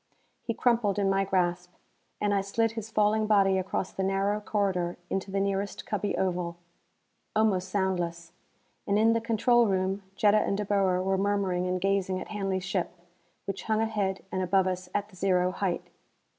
He 0.41 0.55
crumpled 0.55 0.97
in 0.97 1.11
my 1.11 1.23
grasp, 1.23 1.73
and 2.19 2.33
I 2.33 2.41
slid 2.41 2.71
his 2.71 2.89
falling 2.89 3.27
body 3.27 3.59
across 3.59 3.91
the 3.91 4.01
narrow 4.01 4.39
corridor 4.41 4.97
into 5.11 5.29
the 5.29 5.39
nearest 5.39 5.85
cubby 5.85 6.17
oval. 6.17 6.57
Almost 7.35 7.69
soundless; 7.69 8.31
and 8.87 8.97
in 8.97 9.13
the 9.13 9.21
control 9.21 9.67
room 9.67 10.01
Jetta 10.15 10.39
and 10.39 10.57
De 10.57 10.65
Boer 10.65 11.03
were 11.03 11.19
murmuring 11.19 11.67
and 11.67 11.79
gazing 11.79 12.19
at 12.19 12.29
Hanley's 12.29 12.65
ship, 12.65 12.89
which 13.45 13.65
hung 13.65 13.79
ahead 13.79 14.23
and 14.31 14.41
above 14.41 14.65
us 14.65 14.89
at 14.95 15.09
the 15.09 15.15
zero 15.15 15.51
height. 15.51 15.87